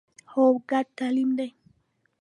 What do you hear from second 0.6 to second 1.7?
ګډ تعلیم دی